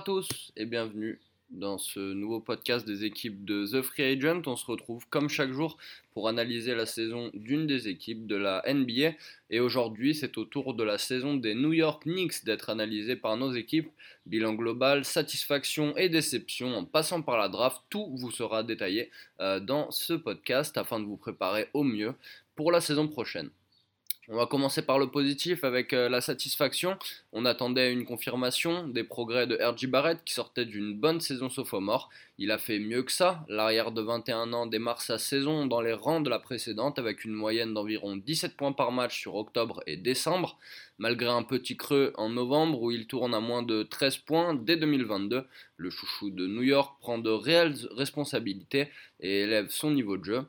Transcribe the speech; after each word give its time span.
tous 0.00 0.52
et 0.56 0.64
bienvenue 0.64 1.20
dans 1.50 1.76
ce 1.76 2.00
nouveau 2.00 2.40
podcast 2.40 2.86
des 2.86 3.04
équipes 3.04 3.44
de 3.44 3.66
The 3.66 3.82
Free 3.82 4.04
Agent. 4.04 4.42
On 4.46 4.56
se 4.56 4.64
retrouve 4.64 5.06
comme 5.10 5.28
chaque 5.28 5.52
jour 5.52 5.76
pour 6.14 6.28
analyser 6.28 6.74
la 6.74 6.86
saison 6.86 7.30
d'une 7.34 7.66
des 7.66 7.88
équipes 7.88 8.26
de 8.26 8.36
la 8.36 8.62
NBA. 8.66 9.12
Et 9.50 9.60
aujourd'hui, 9.60 10.14
c'est 10.14 10.38
au 10.38 10.44
tour 10.44 10.74
de 10.74 10.84
la 10.84 10.96
saison 10.96 11.34
des 11.34 11.54
New 11.54 11.72
York 11.72 12.04
Knicks 12.04 12.44
d'être 12.44 12.70
analysée 12.70 13.16
par 13.16 13.36
nos 13.36 13.52
équipes. 13.52 13.90
Bilan 14.24 14.54
global, 14.54 15.04
satisfaction 15.04 15.94
et 15.96 16.08
déception 16.08 16.74
en 16.74 16.84
passant 16.84 17.20
par 17.20 17.36
la 17.36 17.48
draft, 17.48 17.82
tout 17.90 18.10
vous 18.16 18.30
sera 18.30 18.62
détaillé 18.62 19.10
euh, 19.40 19.60
dans 19.60 19.90
ce 19.90 20.14
podcast 20.14 20.78
afin 20.78 20.98
de 20.98 21.04
vous 21.04 21.18
préparer 21.18 21.68
au 21.74 21.82
mieux 21.82 22.14
pour 22.54 22.72
la 22.72 22.80
saison 22.80 23.06
prochaine. 23.06 23.50
On 24.32 24.36
va 24.36 24.46
commencer 24.46 24.82
par 24.82 25.00
le 25.00 25.08
positif 25.08 25.64
avec 25.64 25.92
euh, 25.92 26.08
la 26.08 26.20
satisfaction. 26.20 26.96
On 27.32 27.44
attendait 27.44 27.92
une 27.92 28.04
confirmation 28.04 28.86
des 28.86 29.02
progrès 29.02 29.48
de 29.48 29.56
R.J. 29.56 29.88
Barrett 29.88 30.22
qui 30.24 30.34
sortait 30.34 30.66
d'une 30.66 30.96
bonne 30.96 31.20
saison 31.20 31.50
sophomore. 31.50 32.10
Il 32.38 32.52
a 32.52 32.58
fait 32.58 32.78
mieux 32.78 33.02
que 33.02 33.10
ça. 33.10 33.44
L'arrière 33.48 33.90
de 33.90 34.00
21 34.00 34.52
ans 34.52 34.66
démarre 34.66 35.02
sa 35.02 35.18
saison 35.18 35.66
dans 35.66 35.80
les 35.80 35.94
rangs 35.94 36.20
de 36.20 36.30
la 36.30 36.38
précédente 36.38 37.00
avec 37.00 37.24
une 37.24 37.32
moyenne 37.32 37.74
d'environ 37.74 38.16
17 38.16 38.56
points 38.56 38.70
par 38.70 38.92
match 38.92 39.18
sur 39.18 39.34
octobre 39.34 39.82
et 39.88 39.96
décembre. 39.96 40.58
Malgré 40.98 41.30
un 41.30 41.42
petit 41.42 41.76
creux 41.76 42.12
en 42.16 42.28
novembre 42.28 42.82
où 42.82 42.92
il 42.92 43.08
tourne 43.08 43.34
à 43.34 43.40
moins 43.40 43.64
de 43.64 43.82
13 43.82 44.18
points 44.18 44.54
dès 44.54 44.76
2022, 44.76 45.44
le 45.76 45.90
chouchou 45.90 46.30
de 46.30 46.46
New 46.46 46.62
York 46.62 46.96
prend 47.00 47.18
de 47.18 47.30
réelles 47.30 47.74
responsabilités 47.96 48.90
et 49.18 49.40
élève 49.40 49.70
son 49.70 49.90
niveau 49.90 50.16
de 50.16 50.24
jeu. 50.24 50.44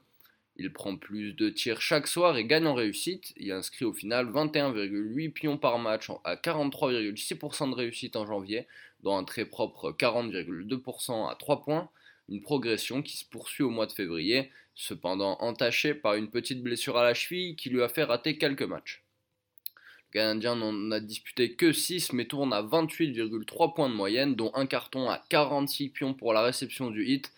Il 0.57 0.71
prend 0.73 0.97
plus 0.97 1.33
de 1.33 1.49
tirs 1.49 1.81
chaque 1.81 2.07
soir 2.07 2.38
et 2.38 2.45
gagne 2.45 2.67
en 2.67 2.73
réussite. 2.73 3.33
Il 3.38 3.52
inscrit 3.52 3.85
au 3.85 3.94
final 3.94 4.27
21,8 4.27 5.31
pions 5.31 5.58
par 5.58 5.80
match 5.80 6.09
à 6.23 6.35
43,6% 6.35 7.69
de 7.69 7.75
réussite 7.75 8.16
en 8.16 8.27
janvier, 8.27 8.67
dont 9.02 9.17
un 9.17 9.23
très 9.23 9.45
propre 9.45 9.91
40,2% 9.91 11.30
à 11.30 11.35
3 11.35 11.61
points. 11.63 11.89
Une 12.30 12.41
progression 12.41 13.02
qui 13.02 13.17
se 13.17 13.25
poursuit 13.25 13.63
au 13.63 13.69
mois 13.69 13.88
de 13.88 13.91
février, 13.91 14.52
cependant 14.75 15.38
entachée 15.39 15.93
par 15.93 16.16
une 16.16 16.30
petite 16.30 16.61
blessure 16.61 16.97
à 16.97 17.03
la 17.03 17.13
cheville 17.13 17.55
qui 17.55 17.69
lui 17.69 17.81
a 17.81 17.89
fait 17.89 18.03
rater 18.03 18.38
quelques 18.38 18.61
matchs. 18.61 19.03
Le 20.13 20.19
Canadien 20.19 20.55
n'en 20.55 20.91
a 20.91 20.99
disputé 20.99 21.55
que 21.55 21.71
6 21.71 22.11
mais 22.13 22.25
tourne 22.25 22.52
à 22.53 22.61
28,3 22.61 23.73
points 23.73 23.89
de 23.89 23.95
moyenne, 23.95 24.36
dont 24.36 24.52
un 24.53 24.65
carton 24.65 25.09
à 25.09 25.23
46 25.30 25.89
pions 25.89 26.13
pour 26.13 26.33
la 26.33 26.43
réception 26.43 26.91
du 26.91 27.05
hit, 27.05 27.31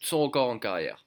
son 0.00 0.22
record 0.22 0.48
en 0.48 0.58
carrière. 0.58 1.04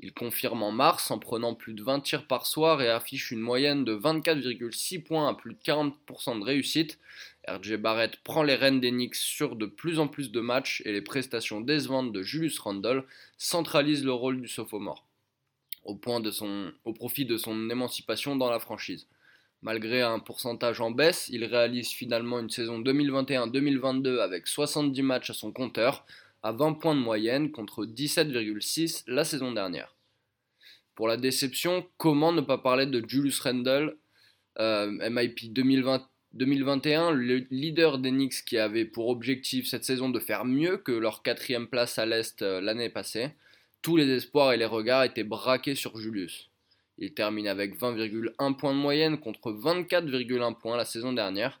Il 0.00 0.12
confirme 0.12 0.62
en 0.62 0.72
mars 0.72 1.10
en 1.10 1.18
prenant 1.18 1.54
plus 1.54 1.72
de 1.72 1.82
20 1.82 2.00
tirs 2.00 2.26
par 2.26 2.46
soir 2.46 2.82
et 2.82 2.90
affiche 2.90 3.30
une 3.30 3.40
moyenne 3.40 3.84
de 3.84 3.94
24,6 3.94 5.02
points 5.02 5.28
à 5.28 5.34
plus 5.34 5.54
de 5.54 5.58
40% 5.64 6.40
de 6.40 6.44
réussite. 6.44 6.98
RJ 7.46 7.76
Barrett 7.76 8.16
prend 8.24 8.42
les 8.42 8.56
rênes 8.56 8.80
d'Enix 8.80 9.20
sur 9.20 9.56
de 9.56 9.66
plus 9.66 9.98
en 9.98 10.08
plus 10.08 10.32
de 10.32 10.40
matchs 10.40 10.82
et 10.84 10.92
les 10.92 11.02
prestations 11.02 11.60
décevantes 11.60 12.12
de 12.12 12.22
Julius 12.22 12.58
Randle 12.58 13.04
centralisent 13.38 14.04
le 14.04 14.12
rôle 14.12 14.40
du 14.40 14.48
sophomore, 14.48 15.06
au 15.84 15.94
profit 15.94 17.24
de 17.24 17.36
son 17.36 17.70
émancipation 17.70 18.36
dans 18.36 18.50
la 18.50 18.58
franchise. 18.58 19.06
Malgré 19.62 20.02
un 20.02 20.18
pourcentage 20.18 20.82
en 20.82 20.90
baisse, 20.90 21.30
il 21.30 21.42
réalise 21.44 21.88
finalement 21.88 22.38
une 22.38 22.50
saison 22.50 22.80
2021-2022 22.82 24.18
avec 24.20 24.46
70 24.46 25.00
matchs 25.00 25.30
à 25.30 25.34
son 25.34 25.52
compteur, 25.52 26.04
à 26.44 26.52
20 26.52 26.74
points 26.74 26.94
de 26.94 27.00
moyenne 27.00 27.50
contre 27.50 27.86
17,6 27.86 29.04
la 29.06 29.24
saison 29.24 29.50
dernière. 29.50 29.96
Pour 30.94 31.08
la 31.08 31.16
déception, 31.16 31.86
comment 31.96 32.32
ne 32.32 32.42
pas 32.42 32.58
parler 32.58 32.84
de 32.84 33.02
Julius 33.08 33.40
Randle, 33.40 33.96
MIP 34.58 35.54
2021, 35.54 37.12
le 37.12 37.46
leader 37.50 37.98
des 37.98 38.10
Knicks 38.10 38.44
qui 38.44 38.58
avait 38.58 38.84
pour 38.84 39.08
objectif 39.08 39.66
cette 39.66 39.84
saison 39.84 40.10
de 40.10 40.20
faire 40.20 40.44
mieux 40.44 40.76
que 40.76 40.92
leur 40.92 41.22
quatrième 41.22 41.66
place 41.66 41.98
à 41.98 42.04
l'Est 42.04 42.42
euh, 42.42 42.60
l'année 42.60 42.90
passée. 42.90 43.30
Tous 43.80 43.96
les 43.96 44.08
espoirs 44.10 44.52
et 44.52 44.56
les 44.58 44.66
regards 44.66 45.04
étaient 45.04 45.24
braqués 45.24 45.74
sur 45.74 45.96
Julius. 45.96 46.50
Il 46.98 47.14
termine 47.14 47.48
avec 47.48 47.76
20,1 47.78 48.56
points 48.56 48.74
de 48.74 48.78
moyenne 48.78 49.18
contre 49.18 49.50
24,1 49.50 50.58
points 50.58 50.76
la 50.76 50.84
saison 50.84 51.12
dernière. 51.14 51.60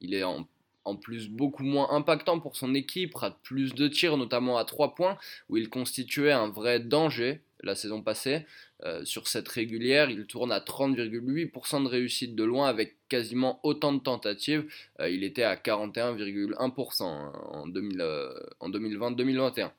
Il 0.00 0.14
est 0.14 0.22
en 0.22 0.46
en 0.88 0.96
plus 0.96 1.28
beaucoup 1.28 1.62
moins 1.62 1.90
impactant 1.90 2.40
pour 2.40 2.56
son 2.56 2.74
équipe, 2.74 3.14
rate 3.14 3.36
plus 3.42 3.74
de 3.74 3.88
tirs, 3.88 4.16
notamment 4.16 4.58
à 4.58 4.64
3 4.64 4.94
points, 4.94 5.16
où 5.48 5.56
il 5.56 5.68
constituait 5.68 6.32
un 6.32 6.48
vrai 6.48 6.80
danger 6.80 7.42
la 7.62 7.74
saison 7.74 8.02
passée. 8.02 8.46
Euh, 8.84 9.04
sur 9.04 9.26
cette 9.26 9.48
régulière, 9.48 10.10
il 10.10 10.26
tourne 10.26 10.52
à 10.52 10.60
30,8% 10.60 11.82
de 11.82 11.88
réussite 11.88 12.34
de 12.34 12.44
loin 12.44 12.68
avec 12.68 12.96
quasiment 13.08 13.60
autant 13.62 13.92
de 13.92 13.98
tentatives. 13.98 14.70
Euh, 15.00 15.10
il 15.10 15.24
était 15.24 15.42
à 15.42 15.56
41,1% 15.56 17.02
hein, 17.02 17.32
en, 17.50 17.68
euh, 17.74 18.32
en 18.60 18.70
2020-2021. 18.70 19.70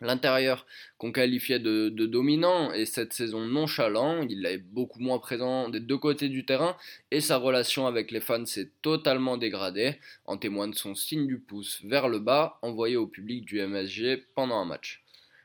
L'intérieur 0.00 0.66
qu'on 0.98 1.12
qualifiait 1.12 1.60
de, 1.60 1.88
dominant 1.88 2.72
et 2.72 2.84
cette 2.84 3.12
saison 3.12 3.40
nonchalant, 3.40 4.26
il 4.28 4.44
est 4.44 4.58
beaucoup 4.58 5.00
moins 5.00 5.20
présent 5.20 5.68
des 5.68 5.78
deux 5.78 5.98
côtés 5.98 6.28
du 6.28 6.44
terrain 6.44 6.76
et 7.12 7.20
sa 7.20 7.36
relation 7.36 7.86
avec 7.86 8.10
les 8.10 8.20
fans 8.20 8.44
s'est 8.44 8.70
totalement 8.82 9.36
dégradée, 9.36 9.98
en 10.26 10.36
témoigne 10.36 10.72
son 10.72 10.96
signe 10.96 11.28
du 11.28 11.38
pouce 11.38 11.80
vers 11.84 12.08
le 12.08 12.18
bas 12.18 12.58
envoyé 12.62 12.96
au 12.96 13.06
public 13.06 13.44
du 13.44 13.64
MSG 13.64 14.24
pendant 14.34 14.56
un 14.56 14.64
match. 14.64 15.04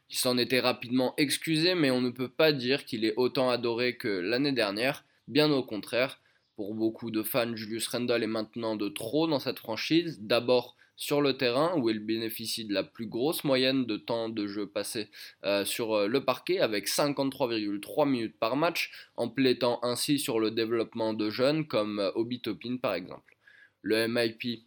Il 0.10 0.18
s'en 0.18 0.40
était 0.40 0.60
rapidement 0.60 1.14
excusé 1.18 1.76
mais 1.76 1.92
on 1.92 2.02
ne 2.02 2.10
peut 2.10 2.30
pas 2.30 2.52
dire 2.52 2.86
qu'il 2.86 3.06
est 3.06 3.14
autant 3.18 3.52
adoré 3.52 3.98
que 3.98 4.08
l'année 4.08 4.54
dernière, 4.54 5.06
bien 5.28 5.52
au 5.52 5.64
contraire. 5.64 6.20
Pour 6.56 6.74
beaucoup 6.74 7.12
de 7.12 7.24
fans, 7.24 7.56
Julius 7.56 7.88
Randle 7.88 8.24
est 8.24 8.28
maintenant 8.28 8.76
de 8.76 8.90
trop 8.90 9.28
dans 9.28 9.40
cette 9.40 9.60
franchise, 9.60 10.20
d'abord 10.20 10.76
sur 11.00 11.22
le 11.22 11.38
terrain 11.38 11.76
où 11.78 11.90
il 11.90 12.00
bénéficie 12.00 12.66
de 12.66 12.74
la 12.74 12.84
plus 12.84 13.08
grosse 13.08 13.46
moyenne 13.46 13.86
de 13.86 13.96
temps 13.96 14.28
de 14.28 14.46
jeu 14.48 14.68
passé 14.68 15.10
euh, 15.46 15.64
sur 15.64 15.94
euh, 15.94 16.08
le 16.08 16.26
parquet 16.26 16.60
avec 16.60 16.88
53,3 16.88 18.08
minutes 18.08 18.38
par 18.38 18.58
match, 18.58 18.92
en 19.16 19.30
plaidant 19.30 19.80
ainsi 19.82 20.20
sur 20.20 20.42
le 20.42 20.52
développement 20.52 21.14
de 21.14 21.30
jeunes 21.30 21.66
comme 21.66 22.00
euh, 22.00 22.12
Obi 22.16 22.42
Topin 22.42 22.78
par 22.78 22.94
exemple. 22.94 23.38
Le 23.82 24.08
MIP 24.08 24.66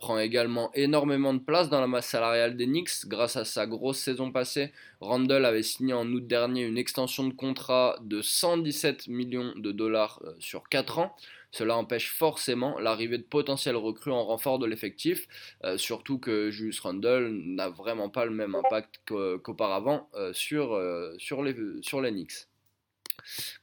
prend 0.00 0.18
également 0.18 0.72
énormément 0.74 1.32
de 1.32 1.38
place 1.38 1.70
dans 1.70 1.80
la 1.80 1.86
masse 1.86 2.08
salariale 2.08 2.56
des 2.56 2.66
Knicks 2.66 3.06
grâce 3.06 3.36
à 3.36 3.44
sa 3.44 3.68
grosse 3.68 3.98
saison 3.98 4.32
passée. 4.32 4.72
Randall 5.00 5.44
avait 5.44 5.62
signé 5.62 5.94
en 5.94 6.06
août 6.10 6.26
dernier 6.26 6.64
une 6.64 6.76
extension 6.76 7.26
de 7.26 7.32
contrat 7.32 7.96
de 8.02 8.20
117 8.20 9.06
millions 9.06 9.54
de 9.56 9.70
dollars 9.70 10.20
sur 10.40 10.68
4 10.68 10.98
ans. 10.98 11.16
Cela 11.52 11.76
empêche 11.76 12.10
forcément 12.12 12.78
l'arrivée 12.78 13.18
de 13.18 13.22
potentiels 13.22 13.76
recrues 13.76 14.12
en 14.12 14.24
renfort 14.24 14.58
de 14.58 14.66
l'effectif, 14.66 15.26
euh, 15.64 15.78
surtout 15.78 16.18
que 16.18 16.50
Julius 16.50 16.80
Randle 16.80 17.30
n'a 17.30 17.68
vraiment 17.68 18.08
pas 18.08 18.24
le 18.24 18.30
même 18.30 18.54
impact 18.54 19.00
qu'auparavant 19.42 20.08
euh, 20.14 20.32
sur, 20.32 20.74
euh, 20.74 21.14
sur, 21.18 21.44
sur 21.82 22.00
les 22.00 22.10
Knicks. 22.10 22.49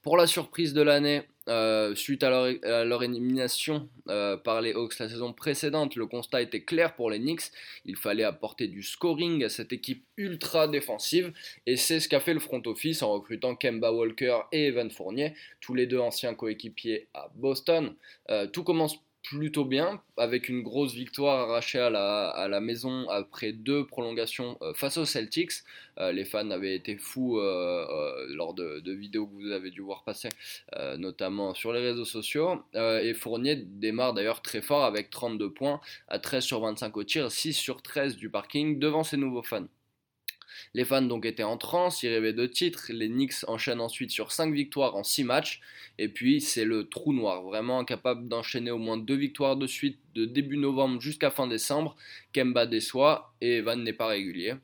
Pour 0.02 0.18
la 0.18 0.28
surprise 0.28 0.74
de 0.74 0.82
l'année, 0.82 1.24
euh, 1.50 1.96
suite 1.96 2.24
à 2.24 2.30
leur, 2.30 3.04
élimination 3.04 3.90
euh, 4.10 4.36
par 4.36 4.62
les 4.62 4.74
Hawks 4.74 5.00
la 5.00 5.08
saison 5.08 5.32
précédente, 5.32 5.96
le 5.96 6.06
constat 6.06 6.42
était 6.42 6.64
clair 6.64 6.94
pour 6.96 7.10
les 7.10 7.20
Knicks. 7.20 7.52
Il 7.86 7.96
fallait 7.96 8.26
apporter 8.26 8.68
du 8.68 8.84
scoring 8.84 9.46
à 9.46 9.50
cette 9.50 9.72
équipe 9.72 10.04
ultra 10.18 10.68
défensive 10.68 11.32
et 11.66 11.78
c'est 11.78 12.02
ce 12.02 12.10
qu'a 12.10 12.20
fait 12.20 12.34
le 12.34 12.42
front 12.42 12.62
office 12.66 13.02
en 13.02 13.14
recrutant 13.14 13.56
Kemba 13.56 13.94
Walker 13.94 14.40
et 14.52 14.68
Evan 14.68 14.92
Fournier, 14.92 15.36
tous 15.62 15.74
les 15.74 15.88
deux 15.88 16.00
anciens 16.00 16.34
coéquipiers 16.34 17.08
à 17.14 17.30
Boston. 17.36 17.96
Euh, 18.30 18.48
tout 18.48 18.64
commence 18.64 18.98
plutôt 19.30 19.66
bien, 19.66 20.02
avec 20.16 20.48
une 20.48 20.62
grosse 20.62 20.94
victoire 20.94 21.50
arrachée 21.50 21.80
à 21.80 21.90
la, 21.90 22.60
maison 22.62 23.10
après 23.10 23.52
deux 23.52 23.86
prolongations 23.86 24.58
euh, 24.62 24.74
face 24.74 24.98
aux 24.98 25.06
Celtics. 25.06 25.52
Euh, 26.00 26.12
les 26.12 26.26
fans 26.26 26.50
avaient 26.52 26.76
été 26.76 26.98
fous 26.98 27.38
euh, 27.38 28.26
lors 28.30 28.54
de, 28.54 28.82
vidéos 28.92 29.28
que 29.28 29.34
vous 29.34 29.52
avez 29.52 29.70
dû 29.70 29.82
voir 29.82 30.04
passer, 30.04 30.30
notamment 30.98 31.54
sur 31.54 31.74
les 31.74 31.82
réseaux 31.82 32.06
sociaux. 32.06 32.64
et 32.74 33.14
Fournier 33.14 33.56
démarre 33.56 34.14
d'ailleurs 34.14 34.42
très 34.42 34.62
fort 34.62 34.86
avec 34.86 35.10
32 35.10 35.52
points 35.52 35.82
à 36.08 36.20
13 36.20 36.44
sur 36.44 36.62
25 36.62 36.96
au 36.98 37.04
tir, 37.04 37.32
6 37.32 37.54
sur 37.54 37.82
13 37.82 38.16
du 38.16 38.30
parking 38.30 38.80
devant 38.80 39.04
ses 39.04 39.18
nouveaux 39.18 39.44
fans. 39.44 39.68
Les 40.74 40.86
fans 40.86 41.02
donc 41.02 41.26
étaient 41.26 41.44
en 41.44 41.58
transe, 41.58 42.04
ils 42.04 42.10
rêvaient 42.10 42.34
de 42.34 42.46
titres. 42.46 42.88
Les 42.90 43.08
Knicks 43.08 43.48
enchaînent 43.48 43.82
ensuite 43.82 44.12
sur 44.12 44.32
5 44.32 44.54
victoires 44.54 44.96
en 44.96 45.04
6 45.04 45.24
matchs. 45.24 45.62
Et 45.98 46.10
puis 46.10 46.42
c'est 46.42 46.66
le 46.66 46.88
trou 46.88 47.14
noir, 47.14 47.44
vraiment 47.44 47.80
incapable 47.80 48.28
d'enchaîner 48.28 48.72
au 48.72 48.78
moins 48.78 48.98
2 48.98 49.16
victoires 49.16 49.58
de 49.58 49.68
suite 49.68 50.00
de 50.16 50.26
début 50.26 50.58
novembre 50.58 51.02
jusqu'à 51.02 51.32
fin 51.32 51.48
décembre. 51.48 51.96
Kemba 52.34 52.66
déçoit 52.66 53.34
et 53.42 53.58
Evan 53.58 53.84
n'est 53.84 53.94
pas 53.94 54.08
régulier. 54.08 54.56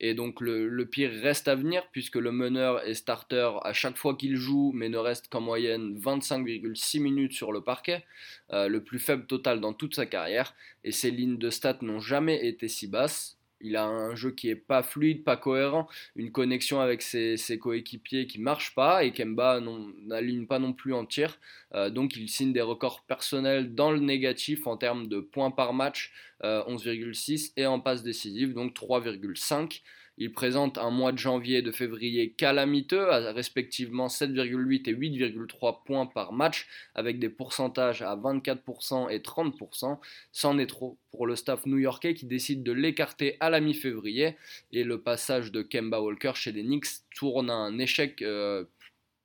Et 0.00 0.14
donc 0.14 0.40
le, 0.40 0.84
pire 0.86 1.10
reste 1.10 1.46
à 1.46 1.54
venir 1.54 1.86
puisque 1.92 2.16
le 2.16 2.32
meneur 2.32 2.82
est 2.86 2.94
starter 2.94 3.50
à 3.62 3.74
chaque 3.74 3.98
fois 3.98 4.16
qu'il 4.16 4.36
joue 4.36 4.72
mais 4.74 4.88
ne 4.88 4.96
reste 4.96 5.28
qu'en 5.28 5.42
moyenne 5.42 5.98
25,6 5.98 7.00
minutes 7.00 7.34
sur 7.34 7.52
le 7.52 7.60
parquet, 7.60 8.04
euh, 8.52 8.66
le 8.68 8.82
plus 8.82 8.98
faible 8.98 9.26
total 9.26 9.60
dans 9.60 9.74
toute 9.74 9.94
sa 9.94 10.06
carrière. 10.06 10.54
Et 10.84 10.92
ses 10.92 11.10
lignes 11.10 11.36
de 11.36 11.50
stats 11.50 11.78
n'ont 11.82 12.00
jamais 12.00 12.46
été 12.46 12.66
si 12.66 12.86
basses. 12.86 13.39
Il 13.60 13.76
a 13.76 13.84
un 13.84 14.14
jeu 14.14 14.30
qui 14.30 14.48
est 14.48 14.56
pas 14.56 14.82
fluide, 14.82 15.24
pas 15.24 15.36
cohérent, 15.36 15.88
une 16.16 16.32
connexion 16.32 16.80
avec 16.80 17.02
ses, 17.02 17.36
coéquipiers 17.60 18.26
qui 18.26 18.40
marche 18.40 18.74
pas 18.74 19.04
et 19.04 19.12
Kemba 19.12 19.60
n'aligne 20.04 20.46
pas 20.46 20.58
non 20.58 20.72
plus 20.72 20.94
en 20.94 21.04
tir. 21.04 21.38
Euh, 21.74 21.90
donc 21.90 22.16
il 22.16 22.28
signe 22.28 22.52
des 22.52 22.60
records 22.60 23.02
personnels 23.02 23.74
dans 23.74 23.90
le 23.90 24.00
négatif 24.00 24.66
en 24.66 24.76
termes 24.76 25.08
de 25.08 25.20
points 25.20 25.50
par 25.50 25.72
match, 25.72 26.12
11,6 26.42 27.50
euh, 27.50 27.62
et 27.62 27.66
en 27.66 27.80
passe 27.80 28.02
décisive, 28.02 28.54
donc 28.54 28.74
3,5. 28.74 29.82
Il 30.22 30.32
présente 30.32 30.76
un 30.76 30.90
mois 30.90 31.12
de 31.12 31.18
janvier 31.18 31.58
et 31.58 31.62
de 31.62 31.72
février 31.72 32.32
calamiteux, 32.32 33.10
à 33.10 33.32
respectivement 33.32 34.08
7,8 34.08 34.90
et 34.90 34.94
8,3 34.94 35.82
points 35.82 36.04
par 36.04 36.34
match, 36.34 36.68
avec 36.94 37.18
des 37.18 37.30
pourcentages 37.30 38.02
à 38.02 38.14
24% 38.16 39.10
et 39.10 39.20
30%. 39.20 39.98
C'en 40.30 40.58
est 40.58 40.66
trop 40.66 40.98
pour 41.10 41.26
le 41.26 41.36
staff 41.36 41.64
new-yorkais 41.64 42.12
qui 42.12 42.26
décide 42.26 42.62
de 42.62 42.72
l'écarter 42.72 43.38
à 43.40 43.48
la 43.48 43.60
mi-février. 43.60 44.36
Et 44.72 44.84
le 44.84 45.00
passage 45.00 45.52
de 45.52 45.62
Kemba 45.62 46.02
Walker 46.02 46.32
chez 46.34 46.52
les 46.52 46.64
Knicks 46.64 47.00
tourne 47.16 47.48
un 47.48 47.78
échec 47.78 48.20
euh, 48.20 48.64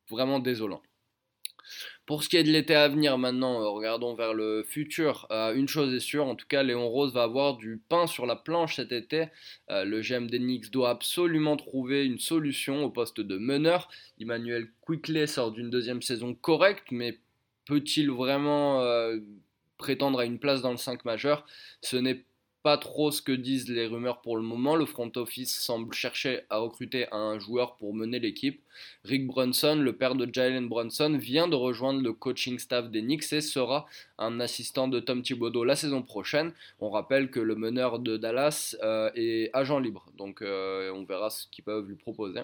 vraiment 0.10 0.40
désolant. 0.40 0.82
Pour 2.06 2.24
ce 2.24 2.30
qui 2.30 2.38
est 2.38 2.44
de 2.44 2.52
l'été 2.52 2.76
à 2.76 2.88
venir 2.88 3.18
maintenant, 3.18 3.62
euh, 3.62 3.70
regardons 3.70 4.14
vers 4.14 4.34
le 4.34 4.64
futur. 4.64 5.28
Euh, 5.32 5.54
une 5.56 5.68
chose 5.68 5.94
est 5.94 6.00
sûre, 6.00 6.28
en 6.28 6.36
tout 6.36 6.46
cas, 6.48 6.62
Léon 6.62 6.88
Rose 6.88 7.14
va 7.14 7.24
avoir 7.24 7.58
du 7.58 7.82
pain 7.90 8.06
sur 8.06 8.26
la 8.26 8.36
planche 8.36 8.76
cet 8.76 8.92
été. 8.92 9.28
Euh, 9.72 9.86
le 9.86 10.02
GM 10.02 10.28
d'Enix 10.28 10.70
doit 10.70 10.92
absolument 10.92 11.58
trouver 11.58 12.06
une 12.06 12.20
solution 12.20 12.84
au 12.84 12.90
poste 12.90 13.22
de 13.22 13.38
meneur. 13.38 13.90
Emmanuel 14.20 14.68
Quickley 14.86 15.26
sort 15.26 15.52
d'une 15.52 15.70
deuxième 15.70 16.02
saison 16.02 16.36
correcte, 16.36 16.92
mais 16.92 17.20
peut-il 17.66 18.12
vraiment 18.12 18.86
prétendre 19.78 20.20
à 20.20 20.26
une 20.26 20.38
place 20.38 20.62
dans 20.62 20.72
le 20.72 20.78
5 20.78 21.06
majeur? 21.06 21.46
Ce 21.82 21.98
n'est 21.98 22.24
pas 22.66 22.80
trop 22.80 23.12
ce 23.12 23.22
que 23.22 23.32
disent 23.32 23.70
les 23.70 23.86
rumeurs 23.86 24.22
pour 24.22 24.38
le 24.38 24.42
moment. 24.42 24.76
Le 24.76 24.88
front 24.88 25.12
office 25.18 25.56
semble 25.56 25.94
chercher 25.94 26.42
à 26.50 26.58
recruter 26.58 27.06
un 27.12 27.38
joueur 27.38 27.76
pour 27.76 27.94
mener 27.94 28.18
l'équipe. 28.18 28.60
Rick 29.04 29.28
Brunson, 29.28 29.76
le 29.76 29.94
père 29.94 30.16
de 30.16 30.28
Jalen 30.34 30.68
Brunson, 30.68 31.16
vient 31.16 31.48
de 31.48 31.54
rejoindre 31.54 32.02
le 32.02 32.12
coaching 32.12 32.58
staff 32.58 32.90
des 32.90 33.04
Knicks 33.04 33.32
et 33.34 33.42
sera 33.42 33.86
un 34.18 34.40
assistant 34.40 34.88
de 34.88 35.00
Tom 35.00 35.22
Thibodeau 35.22 35.64
la 35.64 35.76
saison 35.76 36.02
prochaine. 36.02 36.54
On 36.80 36.90
rappelle 36.90 37.30
que 37.30 37.40
le 37.40 37.54
meneur 37.54 38.00
de 38.00 38.18
Dallas 38.18 38.76
euh, 38.82 39.12
est 39.14 39.52
agent 39.54 39.78
libre, 39.78 40.08
donc 40.18 40.42
euh, 40.42 40.92
on 40.92 41.04
verra 41.04 41.30
ce 41.30 41.46
qu'ils 41.52 41.66
peuvent 41.66 41.88
lui 41.88 41.98
proposer. 41.98 42.42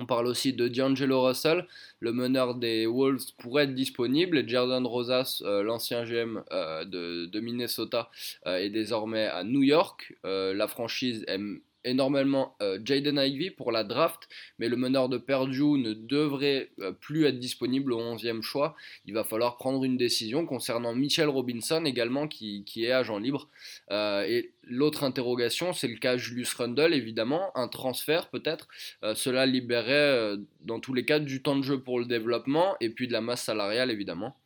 On 0.00 0.06
parle 0.06 0.28
aussi 0.28 0.52
de 0.52 0.68
D'Angelo 0.68 1.22
Russell, 1.24 1.66
le 1.98 2.12
meneur 2.12 2.54
des 2.54 2.86
Wolves 2.86 3.32
pourrait 3.38 3.64
être 3.64 3.74
disponible. 3.74 4.38
Et 4.38 4.48
Jordan 4.48 4.86
Rosas, 4.86 5.42
euh, 5.44 5.62
l'ancien 5.64 6.04
GM 6.04 6.42
euh, 6.52 6.84
de, 6.84 7.40
Minnesota, 7.40 8.08
euh, 8.46 8.58
est 8.58 8.70
désormais 8.70 9.26
à 9.26 9.42
New 9.42 9.62
York. 9.62 10.14
la 10.24 10.68
franchise 10.68 11.24
aime 11.26 11.60
énormément 11.88 12.56
euh, 12.62 12.78
Jaden 12.84 13.18
Ivey 13.18 13.50
pour 13.50 13.72
la 13.72 13.84
draft, 13.84 14.28
mais 14.58 14.68
le 14.68 14.76
meneur 14.76 15.08
de 15.08 15.18
Purdue 15.18 15.78
ne 15.78 15.92
devrait 15.92 16.70
euh, 16.80 16.92
plus 16.92 17.26
être 17.26 17.38
disponible 17.38 17.92
au 17.92 18.00
11e 18.00 18.42
choix. 18.42 18.76
Il 19.06 19.14
va 19.14 19.24
falloir 19.24 19.56
prendre 19.56 19.84
une 19.84 19.96
décision 19.96 20.46
concernant 20.46 20.94
Mitchell 20.94 21.28
Robinson 21.28 21.84
également, 21.84 22.28
qui, 22.28 22.64
est 22.76 22.92
agent 22.92 23.18
libre. 23.18 23.48
Euh, 23.90 24.22
et 24.22 24.52
l'autre 24.62 25.04
interrogation, 25.04 25.72
c'est 25.72 25.88
le 25.88 25.96
cas 25.96 26.16
Julius 26.16 26.54
Rundle, 26.54 26.94
évidemment, 26.94 27.50
un 27.54 27.68
transfert 27.68 28.28
peut-être. 28.28 28.68
cela 29.14 29.46
libérait 29.46 30.36
dans 30.60 30.80
tous 30.80 30.94
les 30.94 31.04
cas 31.04 31.18
du 31.18 31.42
temps 31.42 31.56
de 31.56 31.62
jeu 31.62 31.80
pour 31.80 31.98
le 31.98 32.04
développement 32.04 32.76
et 32.80 32.90
puis 32.90 33.08
de 33.08 33.12
la 33.12 33.20
masse 33.20 33.44
salariale, 33.44 33.90
évidemment. 33.90 34.36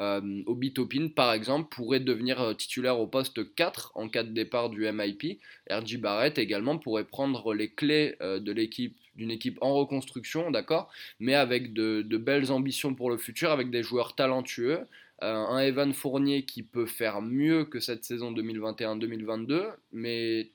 Euh, 0.00 0.42
Obi 0.46 0.72
Topin, 0.72 1.08
par 1.08 1.32
exemple, 1.32 1.68
pourrait 1.68 2.00
devenir 2.00 2.40
euh, 2.40 2.54
titulaire 2.54 2.98
au 2.98 3.06
poste 3.06 3.54
4 3.54 3.92
en 3.94 4.08
cas 4.08 4.22
de 4.22 4.30
départ 4.30 4.70
du 4.70 4.90
MIP. 4.90 5.40
RJ 5.70 5.98
Barrett 5.98 6.38
également 6.38 6.78
pourrait 6.78 7.04
prendre 7.04 7.52
les 7.52 7.70
clés 7.70 8.16
euh, 8.22 8.40
de 8.40 8.50
l'équipe 8.50 8.96
d'une 9.14 9.30
équipe 9.30 9.58
en 9.60 9.74
reconstruction, 9.74 10.50
d'accord, 10.50 10.90
mais 11.18 11.34
avec 11.34 11.74
de, 11.74 12.02
belles 12.16 12.50
ambitions 12.50 12.94
pour 12.94 13.10
le 13.10 13.18
futur, 13.18 13.50
avec 13.50 13.70
des 13.70 13.82
joueurs 13.82 14.14
talentueux. 14.14 14.86
un 15.20 15.58
Evan 15.58 15.92
Fournier 15.92 16.44
qui 16.44 16.62
peut 16.62 16.86
faire 16.86 17.20
mieux 17.20 17.66
que 17.66 17.80
cette 17.80 18.04
saison 18.04 18.32
2021-2022, 18.32 19.72
mais 19.92 20.48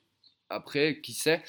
après, 0.50 1.00
qui 1.01 1.13
sait, 1.13 1.44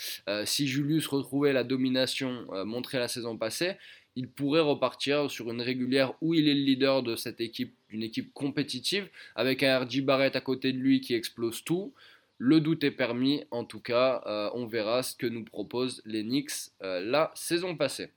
si 0.45 0.67
Julius 0.67 1.07
retrouvait 1.07 1.55
la 1.55 1.65
domination 1.65 2.47
montrée 2.67 2.99
la 2.99 3.09
saison 3.09 3.39
passée, 3.39 3.77
il 4.17 4.31
pourrait 4.31 4.61
repartir 4.61 5.31
sur 5.31 5.51
une 5.51 5.61
régulière 5.61 6.15
où 6.23 6.35
il 6.35 6.49
est 6.49 6.55
le 6.55 6.63
leader 6.63 7.03
de 7.03 7.17
cette 7.17 7.41
équipe, 7.41 7.77
d'une 7.91 8.03
équipe 8.03 8.33
compétitive, 8.33 9.09
avec 9.35 9.63
un 9.63 9.79
RJ 9.79 10.03
Barrett 10.03 10.37
à 10.37 10.41
côté 10.41 10.73
de 10.73 10.79
lui 10.79 11.01
qui 11.01 11.15
explose 11.15 11.65
tout. 11.65 11.93
Le 12.39 12.61
doute 12.61 12.85
est 12.85 12.91
permis, 12.91 13.45
en 13.51 13.65
tout 13.65 13.81
cas, 13.81 14.23
euh, 14.27 14.51
on 14.53 14.67
verra 14.67 15.03
ce 15.03 15.17
que 15.17 15.27
nous 15.27 15.45
proposent 15.45 16.03
les 16.05 16.23
Knicks 16.23 16.71
euh, 16.83 17.01
la 17.01 17.33
saison 17.35 17.77
passée. 17.77 18.11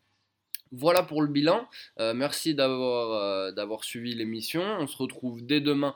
Voilà 0.72 1.02
pour 1.02 1.24
le 1.24 1.28
bilan. 1.28 1.68
Euh, 2.00 2.14
merci 2.14 2.54
d'avoir 2.54 3.84
suivi 3.84 4.14
l'émission. 4.14 4.62
On 4.62 4.86
se 4.86 4.98
retrouve 4.98 5.44
dès 5.44 5.62
demain 5.62 5.96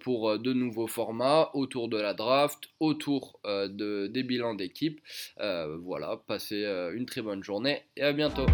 pour 0.00 0.40
de 0.40 0.52
nouveaux 0.52 0.88
formats 0.88 1.50
autour 1.54 1.88
de 1.88 1.98
la 1.98 2.14
draft, 2.14 2.68
autour 2.80 3.38
de, 3.44 4.08
des 4.08 4.24
bilans 4.24 4.54
d'équipe. 4.54 5.00
voilà, 5.38 6.20
passez 6.26 6.64
une 6.94 7.06
très 7.06 7.22
bonne 7.22 7.44
journée 7.44 7.82
et 7.96 8.02
à 8.02 8.12
bientôt. 8.12 8.46